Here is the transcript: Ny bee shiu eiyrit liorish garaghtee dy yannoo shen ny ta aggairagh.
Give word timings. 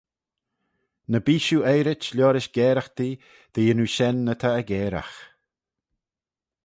Ny 1.11 1.19
bee 1.25 1.41
shiu 1.45 1.59
eiyrit 1.71 2.03
liorish 2.15 2.51
garaghtee 2.55 3.21
dy 3.53 3.59
yannoo 3.65 3.93
shen 3.95 4.17
ny 4.25 4.35
ta 4.41 4.49
aggairagh. 4.59 5.17